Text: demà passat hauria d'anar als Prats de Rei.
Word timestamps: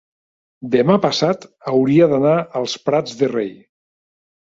demà 0.75 0.95
passat 1.01 1.45
hauria 1.71 2.07
d'anar 2.13 2.31
als 2.61 2.73
Prats 2.87 3.19
de 3.21 3.29
Rei. 3.33 3.53